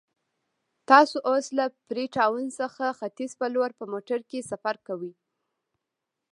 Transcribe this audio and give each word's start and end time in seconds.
تاسو 0.89 1.17
اوس 1.29 1.45
له 1.57 1.65
فري 1.87 2.05
ټاون 2.15 2.45
څخه 2.59 2.85
ختیځ 2.99 3.31
په 3.39 3.45
لور 3.53 3.71
په 3.79 3.85
موټر 3.93 4.19
کې 4.29 4.47
سفر 4.51 4.75
کوئ. 4.87 5.13